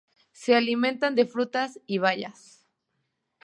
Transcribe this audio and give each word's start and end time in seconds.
Se 0.31 0.55
alimentan 0.55 1.13
de 1.13 1.27
frutas 1.27 1.79
y 1.85 1.99
bayas. 1.99 2.65